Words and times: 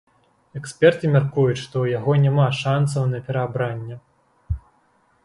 Эксперты 0.59 1.11
мяркуюць, 1.15 1.59
што 1.65 1.69
ў 1.69 1.85
яго 1.99 2.13
няма 2.23 2.47
шанцаў 2.61 3.03
на 3.13 3.21
пераабранне. 3.29 3.99